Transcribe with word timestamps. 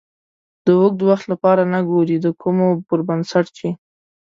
د 0.65 0.67
اوږد 0.79 0.99
وخت 1.09 1.25
لپاره 1.33 1.61
نه 1.73 1.79
ګورئ 1.89 2.17
د 2.21 2.27
کومو 2.41 2.67
پر 2.87 2.99
بنسټ 3.07 3.45
چې 3.57 3.69